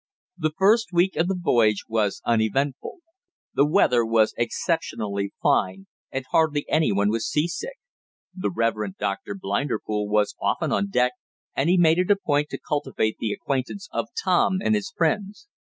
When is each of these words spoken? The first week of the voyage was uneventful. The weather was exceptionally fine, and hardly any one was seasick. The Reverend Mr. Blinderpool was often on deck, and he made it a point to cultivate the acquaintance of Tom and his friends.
The 0.35 0.53
first 0.57 0.87
week 0.91 1.15
of 1.15 1.27
the 1.27 1.37
voyage 1.39 1.83
was 1.87 2.23
uneventful. 2.25 3.01
The 3.53 3.67
weather 3.67 4.03
was 4.03 4.33
exceptionally 4.35 5.31
fine, 5.43 5.85
and 6.11 6.25
hardly 6.31 6.65
any 6.67 6.91
one 6.91 7.09
was 7.11 7.29
seasick. 7.29 7.77
The 8.33 8.49
Reverend 8.49 8.95
Mr. 8.97 9.39
Blinderpool 9.39 10.07
was 10.09 10.33
often 10.41 10.71
on 10.71 10.89
deck, 10.89 11.11
and 11.55 11.69
he 11.69 11.77
made 11.77 11.99
it 11.99 12.09
a 12.09 12.15
point 12.15 12.49
to 12.49 12.57
cultivate 12.57 13.17
the 13.19 13.31
acquaintance 13.31 13.87
of 13.91 14.07
Tom 14.23 14.57
and 14.59 14.73
his 14.73 14.89
friends. 14.97 15.47